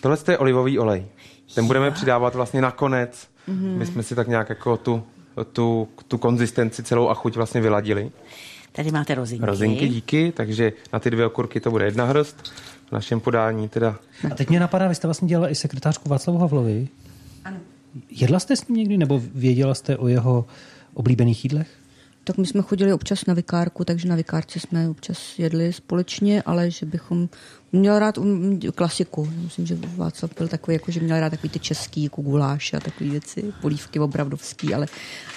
[0.00, 1.06] Tohle je olivový olej.
[1.54, 3.28] Ten budeme přidávat vlastně nakonec.
[3.46, 5.02] My jsme si tak nějak jako tu,
[5.52, 8.10] tu, tu konzistenci celou a chuť vlastně vyladili.
[8.72, 9.46] Tady máte rozinky.
[9.46, 12.52] Rozinky, díky, takže na ty dvě okurky to bude jedna hrst.
[12.90, 13.98] V našem podání teda
[14.30, 16.88] A teď mě napadá, vy jste vlastně dělala i sekretářku Václavu Havlovi.
[17.44, 17.56] Ano.
[18.10, 20.46] Jedla jste s ním někdy, nebo věděla jste o jeho
[20.94, 21.79] oblíbených jídlech?
[22.24, 26.70] Tak my jsme chodili občas na vikárku, takže na vikárce jsme občas jedli společně, ale
[26.70, 27.28] že bychom
[27.72, 29.30] měl rád um, klasiku.
[29.44, 32.80] Myslím, že Václav byl takový, jako, že měl rád takový ty český, jako guláš a
[32.80, 34.86] takové věci, polívky obravdovský, ale,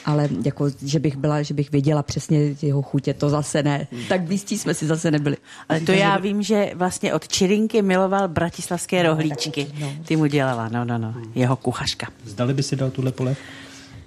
[0.06, 3.88] ale jako, že bych byla, že bych věděla přesně jeho chutě, to zase ne.
[4.10, 5.38] Tak blízcí jsme si zase nebyli.
[5.70, 9.68] Ale to já vím, že vlastně od Čirinky miloval bratislavské rohlíčky.
[10.06, 11.14] Ty mu dělala, no, no, no.
[11.36, 12.08] Jeho kuchařka.
[12.26, 13.44] Zdali by si dal tuhle polévku?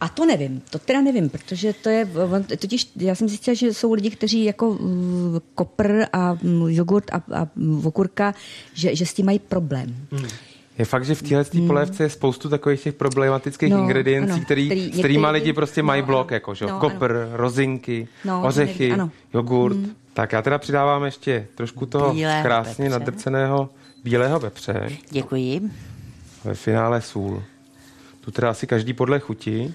[0.01, 3.75] A to nevím, to teda nevím, protože to je, on- totiž já jsem zjistila, že
[3.75, 4.79] jsou lidi, kteří jako
[5.55, 8.35] kopr a mm, jogurt a, a mm, okurka,
[8.75, 9.97] že, že s tím mají problém.
[10.79, 11.67] Je fakt, že v téhle hmm.
[11.67, 15.83] polévce je spoustu takových těch problematických No, ingrediencí, ano, který, který s kterými lidi prostě
[15.83, 16.37] mají no, blok, ano.
[16.37, 16.65] jako, že?
[16.65, 16.71] jo?
[16.71, 19.11] No, kopr, rozinky, No, ořechy, neví- ano.
[19.35, 19.77] jogurt.
[20.15, 22.99] Tak já teda přidávám ještě trošku toho Bílého krásně pepře.
[22.99, 23.69] nadrceného
[24.05, 24.89] bílého pepře.
[25.11, 25.61] Děkuji.
[26.45, 27.43] Ve finále sůl.
[28.21, 29.75] Tu teda asi každý podle chuti.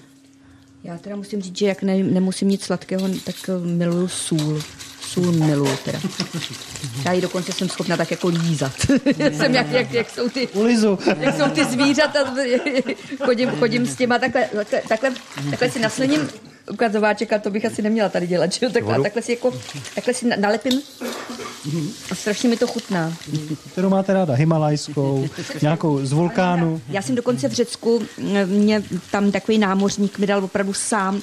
[0.84, 4.62] Já teda musím říct, že jak ne, nemusím nic sladkého, tak miluju sůl.
[5.00, 6.00] Sůl miluju teda.
[7.04, 8.72] Já ji dokonce jsem schopna tak jako lízat.
[9.32, 10.98] jsem jak, jak, jak, jsou ty, Ulizu.
[11.18, 12.34] jak jsou ty zvířata.
[13.24, 15.12] chodím, chodím s těma takhle, takhle, takhle,
[15.50, 16.28] takhle si naslením
[16.70, 18.66] ukazováček, a to bych asi neměla tady dělat, že?
[18.66, 18.72] jo?
[18.72, 19.52] Takhle, takhle si jako,
[19.94, 20.82] takhle si na- nalepím
[22.10, 23.12] A strašně mi to chutná.
[23.72, 24.34] Kterou máte ráda?
[24.34, 25.28] Himalajskou,
[25.62, 26.80] nějakou z vulkánu?
[26.88, 28.02] Já jsem dokonce v Řecku,
[28.46, 31.22] mě tam takový námořník mi dal opravdu sám,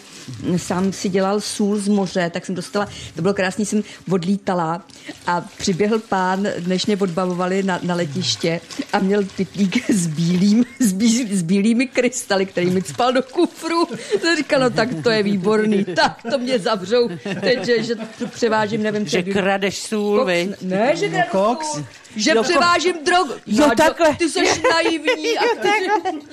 [0.57, 4.83] sám si dělal sůl z moře, tak jsem dostala, to bylo krásný, jsem odlítala
[5.27, 8.61] a přiběhl pán, než mě odbavovali na, na letiště
[8.93, 13.85] a měl pytlík s, bílým, s, bí, s bílými krystaly, který mi spal do kufru.
[14.21, 17.09] To říkal, no tak to je výborný, tak to mě zavřou,
[17.41, 17.95] teď, že, že
[18.33, 20.53] převážím, nevím, Že kradeš sůl, Vy.
[20.61, 21.79] ne, že kradu koks?
[22.15, 23.33] Že Jo, převážím drogu.
[23.47, 24.15] Jo, Náďo, takhle.
[24.15, 24.39] Ty jsi
[24.73, 25.37] naivní.
[25.37, 25.67] A ty,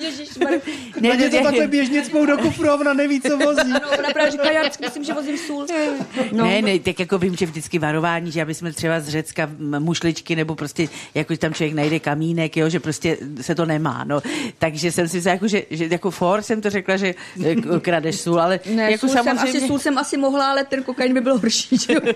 [0.05, 0.59] ježišmarja.
[1.01, 3.71] Ne, Ne, ne, to takhle běžně cpou do kufru a ona neví, co vozí.
[3.73, 5.65] No, ona právě říká, já myslím, že vozím sůl.
[6.31, 6.45] No.
[6.45, 10.35] Ne, ne, tak jako vím, že vždycky varování, že aby jsme třeba z Řecka mušličky
[10.35, 14.21] nebo prostě, jako tam člověk najde kamínek, jo, že prostě se to nemá, no.
[14.59, 17.13] Takže jsem si jako, že, že jako for jsem to řekla, že
[17.61, 19.59] k- kradeš sůl, ale Ne, jako sůl jsem, samozřejmě...
[19.59, 21.77] asi, sůl jsem asi mohla, ale ten kokain by byl horší.
[21.77, 21.95] Že?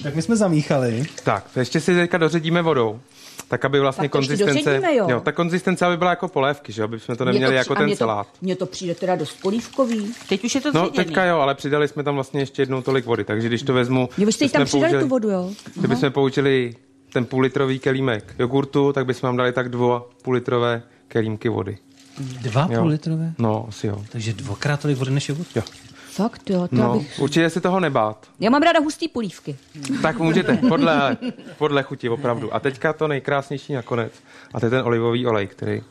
[0.00, 0.04] jo?
[0.04, 1.04] Tak my jsme zamíchali.
[1.24, 3.00] Tak, to ještě si teďka doředíme vodou.
[3.48, 4.54] Tak, aby vlastně Tak to konzistence...
[4.70, 5.20] doředíme, jo.
[5.24, 6.82] ta konzistence, aby byla jako polévky, že?
[6.82, 8.26] Aby jsme to neměli při- jako ten to, salát.
[8.42, 10.12] Mně to přijde teda dost polívkový.
[10.28, 11.04] Teď už je to No, zředěný.
[11.04, 14.08] teďka jo, ale přidali jsme tam vlastně ještě jednou tolik vody, takže když to vezmu...
[14.18, 15.50] Jo, jí že tam jsme přidali použili- tu vodu, jo?
[15.76, 16.74] Kdybychom použili
[17.12, 21.78] ten půlitrový kelímek jogurtu, tak bychom vám dali tak dvou půlitrové kelímky vody.
[22.18, 22.80] Dva Jo.
[22.80, 23.32] půl litrové?
[23.38, 24.04] No, asi jo.
[24.12, 25.56] Takže dvakrát tolik vody než jogurt?
[25.56, 25.62] jo.
[26.22, 26.68] Fakt, jo.
[26.68, 27.18] To No, abych...
[27.18, 28.26] určitě si toho nebát.
[28.40, 29.56] Já mám ráda hustý polívky.
[30.02, 31.16] Tak můžete, podle,
[31.58, 32.54] podle chuti, opravdu.
[32.54, 34.12] A teďka to nejkrásnější nakonec.
[34.54, 35.82] A to je ten olivový olej, který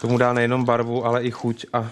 [0.00, 1.66] tomu dá nejenom barvu, ale i chuť.
[1.72, 1.90] A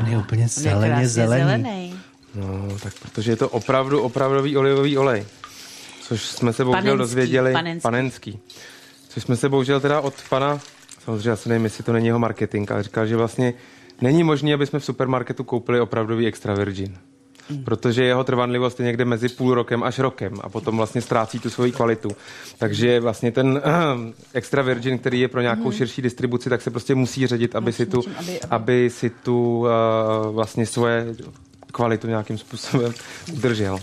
[0.00, 1.44] On je úplně On je zeleně krásně zelený.
[1.44, 1.94] zelený.
[2.34, 5.26] no, tak protože je to opravdu opravdový olivový olej.
[6.02, 7.52] Což jsme se bohužel Panenský, dozvěděli.
[7.52, 7.82] panenský.
[7.82, 8.38] panenský.
[9.08, 10.60] Což jsme se bohužel teda od pana,
[11.04, 13.54] samozřejmě asi nevím, jestli to není jeho marketing, ale říkal, že vlastně
[14.00, 16.98] není možné, aby jsme v supermarketu koupili opravdový extra virgin.
[17.64, 21.50] Protože jeho trvanlivost je někde mezi půl rokem až rokem a potom vlastně ztrácí tu
[21.50, 22.08] svoji kvalitu.
[22.58, 23.62] Takže vlastně ten
[24.34, 27.86] extra virgin, který je pro nějakou širší distribuci, tak se prostě musí ředit, aby si
[27.86, 28.02] tu,
[28.50, 29.66] aby- si tu uh,
[30.34, 31.06] vlastně svoje
[31.72, 32.92] kvalitu nějakým způsobem
[33.32, 33.78] udržel.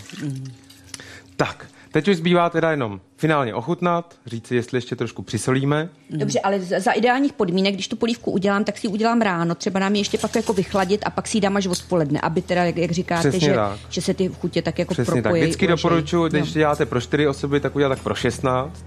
[1.36, 5.88] Tak, teď už zbývá teda jenom finálně ochutnat, říct si, jestli ještě trošku přisolíme.
[6.10, 9.80] Dobře, ale za ideálních podmínek, když tu polívku udělám, tak si ji udělám ráno, třeba
[9.80, 12.64] nám ji ještě pak jako vychladit a pak si ji dám až odpoledne, aby teda,
[12.64, 13.78] jak, jak říkáte, Přesně že, tak.
[13.88, 15.22] že se ty chutě tak jako Přesně tak.
[15.22, 15.42] propojí.
[15.42, 15.82] Vždycky uležejí.
[15.82, 16.52] doporučuji, když Jo.
[16.54, 18.84] děláte pro čtyři osoby, tak udělat tak pro 16.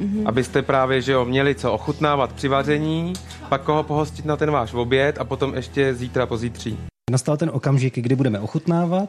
[0.00, 0.22] Mm-hmm.
[0.26, 3.12] Abyste právě, že jo, měli co ochutnávat při vaření,
[3.48, 6.78] pak koho pohostit na ten váš oběd a potom ještě zítra pozítří.
[7.10, 9.08] Nastal ten okamžik, kdy budeme ochutnávat.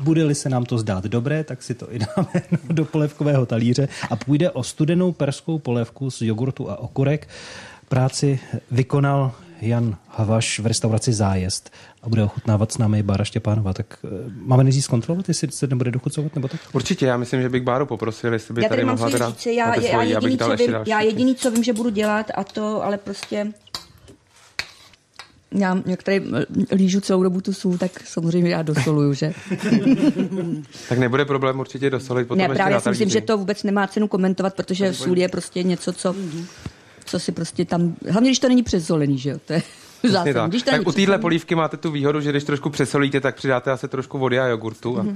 [0.00, 4.16] Bude-li se nám to zdát dobré, tak si to i dáme do polévkového talíře a
[4.16, 7.28] půjde o studenou perskou polévku z jogurtu a okurek.
[7.88, 13.72] Práci vykonal Jan Havaš v restauraci Zájezd a bude ochutnávat s námi Bára Štěpánova.
[13.72, 16.60] Tak eh, máme nejdřív zkontrolovat, jestli se nebude dochucovat, nebo tak?
[16.72, 19.80] Určitě, já myslím, že bych Báru poprosil, jestli by Já tady, tady mohla teda já,
[19.80, 23.52] já, jediný, co vím, já jediný, co vím, že budu dělat, a to ale prostě
[25.52, 26.22] já, jak tady
[26.70, 29.32] eh, lížu celou dobu tu sůl, tak samozřejmě já dosoluju, že?
[30.88, 33.62] Tak nebude problém určitě dosolit potom ne, ještě právě já si myslím, že to vůbec
[33.62, 36.14] nemá cenu komentovat, protože sůl je prostě něco, co,
[37.04, 39.62] co si prostě tam, hlavně když to není přezolený, že jo, to je
[40.02, 40.32] zásadní.
[40.34, 40.50] tak.
[40.50, 43.70] Když to tak u téhle polívky máte tu výhodu, že když trošku přesolíte, tak přidáte
[43.70, 44.98] asi trošku vody a jogurtu.
[44.98, 45.06] A...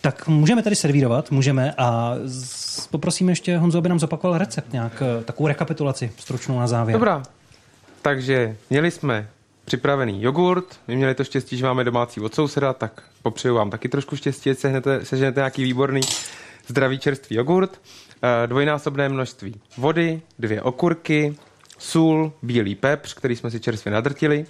[0.00, 5.02] Tak můžeme tady servírovat, můžeme a z, poprosíme ještě Honzo, aby nám zopakoval recept nějak,
[5.20, 6.98] eh, takovou rekapitulaci stručnou na závěr.
[6.98, 7.22] Dobrá.
[8.04, 9.28] Takže měli jsme
[9.64, 13.88] připravený jogurt, my měli to štěstí, že máme domácí od souseda, tak popřeju vám taky
[13.88, 16.00] trošku štěstí, ať sehnete, seženete nějaký výborný
[16.66, 17.80] zdravý čerstvý jogurt,
[18.22, 21.36] eh, dvojnásobné množství vody, dvě okurky,
[21.78, 24.46] sůl, bílý pepř, který jsme si čerstvě nadrtili,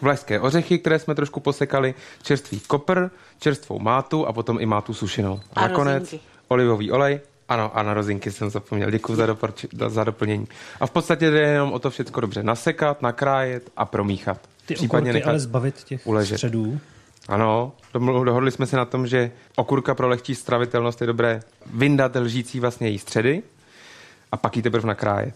[0.00, 5.40] vlašské ořechy, které jsme trošku posekali, čerstvý kopr, čerstvou mátu a potom i mátu sušenou.
[5.54, 6.26] A, A nakonec rozinky.
[6.48, 7.20] olivový olej.
[7.52, 8.90] Ano, a na rozinky jsem zapomněl.
[8.90, 10.46] Děkuji za, doparči- za doplnění.
[10.80, 14.40] A v podstatě jde jenom o to všechno dobře nasekat, nakrájet a promíchat.
[14.66, 16.34] Ty Případně okurky nechat ale zbavit těch uležet.
[16.36, 16.80] středů.
[17.28, 17.72] Ano,
[18.24, 21.40] dohodli jsme se na tom, že okurka pro lehčí stravitelnost je dobré
[21.74, 23.42] vyndat lžící vlastně její středy
[24.32, 25.34] a pak ji teprve nakrájet.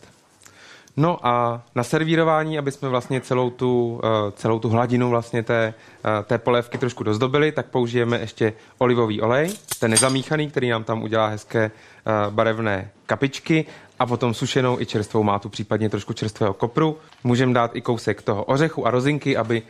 [0.97, 5.75] No a na servírování, aby jsme vlastně celou tu, eh, celou tu hladinu vlastně té,
[6.05, 11.03] eh, té polévky trošku dozdobili, tak použijeme ještě olivový olej, ten nezamíchaný, který nám tam
[11.03, 11.71] udělá hezké
[12.09, 13.67] eh, barevné kapičky
[13.99, 16.99] a potom sušenou i čerstvou mátu, případně trošku čerstvého kopru.
[17.25, 19.63] Můžeme dát i kousek toho ořechu a rozinky, aby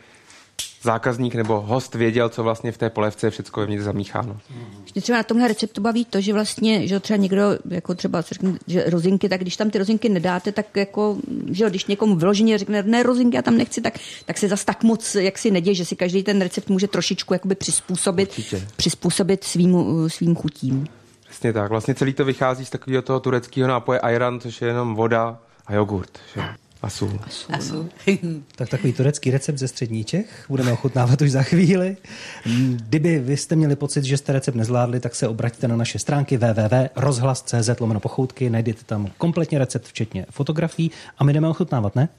[0.81, 4.37] zákazník nebo host věděl, co vlastně v té polévce je všechno vevnitř zamícháno.
[4.93, 8.53] Mě třeba na tomhle receptu baví to, že vlastně, že třeba někdo, jako třeba řekne,
[8.67, 11.17] že rozinky, tak když tam ty rozinky nedáte, tak jako,
[11.51, 13.93] že když někomu vyloženě řekne, ne rozinky, já tam nechci, tak,
[14.25, 17.33] tak se zas tak moc, jak si neděje, že si každý ten recept může trošičku
[17.33, 18.67] jakoby přizpůsobit, Určitě.
[18.75, 20.87] přizpůsobit svým, svým chutím.
[21.29, 21.69] Přesně tak.
[21.69, 25.73] Vlastně celý to vychází z takového toho tureckého nápoje ayran, což je jenom voda a
[25.73, 26.19] jogurt.
[26.35, 26.41] Že?
[26.81, 27.19] A sůl.
[27.49, 27.89] Asu.
[28.55, 31.97] Tak takový turecký recept ze střední Čech budeme ochutnávat už za chvíli.
[32.75, 36.37] Kdyby vy jste měli pocit, že jste recept nezvládli, tak se obraťte na naše stránky
[36.37, 42.09] www.rozhlas.cz lomeno pochoutky, najdete tam kompletně recept, včetně fotografií a my jdeme ochutnávat, ne?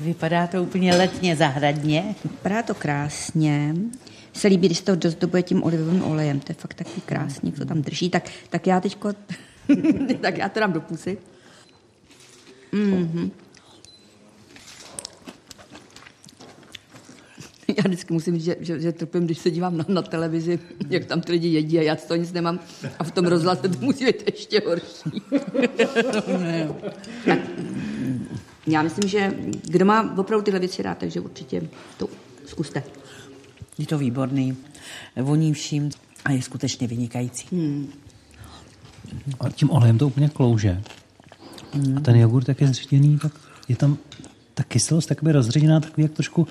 [0.00, 2.14] Vypadá to úplně letně zahradně.
[2.24, 3.74] Vypadá to krásně.
[4.32, 6.40] Se líbí, když se to dozdobuje tím olivovým olejem.
[6.40, 8.10] To je fakt takový krásný, to tam drží.
[8.10, 9.12] Tak, tak já teďko,
[10.20, 11.18] tak já to dám do pusy.
[12.72, 13.30] Mhm.
[17.76, 21.04] Já vždycky musím říct, že, že, že trpím, když se dívám na, na televizi, jak
[21.04, 22.60] tam ty lidi jedí a já toho nic nemám.
[22.98, 25.22] A v tom rozhlase to musí být ještě horší.
[27.26, 27.38] tak,
[28.66, 31.62] já myslím, že kdo má opravdu tyhle věci rád, takže určitě
[31.96, 32.08] to
[32.46, 32.82] zkuste.
[33.82, 34.56] Je to výborný,
[35.16, 35.90] voní vším
[36.24, 37.46] a je skutečně vynikající.
[39.40, 40.82] A tím olejem to úplně klouže.
[41.96, 43.32] A ten jogurt, jak je zředěný, tak
[43.68, 43.96] je tam
[44.54, 46.46] ta kyselost takový rozředěná, takový jak trošku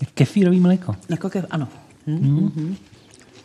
[0.00, 0.96] jak kefírový mléko.
[1.08, 1.68] Jako ke, ano.
[2.06, 2.12] Hm?
[2.56, 2.76] Mm.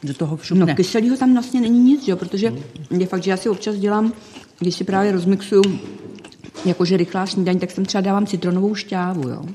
[0.04, 0.74] Do toho No, všude.
[0.74, 2.54] kyselýho tam vlastně není nic, jo, protože
[2.98, 4.14] je fakt, že já si občas dělám,
[4.60, 5.80] když si právě rozmixuju
[6.66, 9.46] jakože rychlá snídaň, tak tam třeba dávám citronovou šťávu, jo.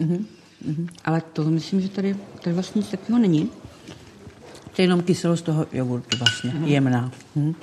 [0.67, 0.89] Mm-hmm.
[1.05, 3.51] Ale to myslím, že tady, tady vlastně nic takového není.
[4.77, 7.13] To je jenom kyselost toho jogurtu vlastně, jemná.
[7.37, 7.55] Hm?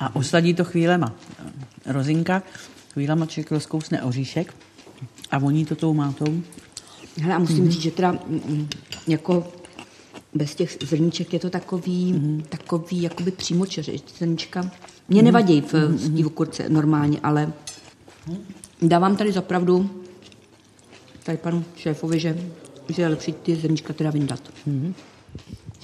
[0.00, 1.14] A osladí to chvílema.
[1.86, 2.42] Rozinka,
[2.92, 4.54] chvílema člověk rozkousne oříšek
[5.30, 6.42] a voní to tou mátou.
[7.20, 7.68] Hele, a musím mm-hmm.
[7.68, 8.68] říct, že teda mm,
[9.06, 9.52] jako
[10.34, 12.42] bez těch zrníček je to takový, mm-hmm.
[12.42, 13.92] takový jakoby přímočeře.
[14.18, 14.70] Zrníčka
[15.08, 17.52] mě nevadí v, v té okurce normálně, ale
[18.82, 19.90] dávám tady zapravdu
[21.28, 22.38] tady panu šéfovi, že,
[22.88, 24.40] že je lepší ty zrníčka teda vyndat.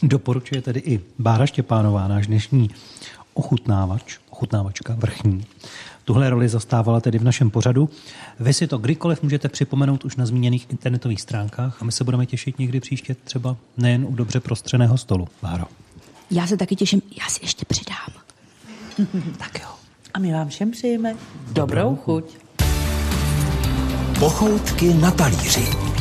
[0.02, 2.70] Doporučuje tedy i Bára Štěpánová, náš dnešní
[3.34, 5.46] ochutnávač, ochutnávačka vrchní.
[6.04, 7.90] Tuhle roli zastávala tedy v našem pořadu.
[8.40, 12.26] Vy si to kdykoliv můžete připomenout už na zmíněných internetových stránkách a my se budeme
[12.26, 15.28] těšit někdy příště třeba nejen u dobře prostřeného stolu.
[15.42, 15.64] Báro.
[16.30, 18.22] Já se taky těším, já si ještě přidám.
[19.38, 19.68] Tak jo.
[20.14, 21.16] A my vám všem přejeme
[21.52, 22.43] dobrou chuť.
[24.24, 25.93] Pochoutky na talíři.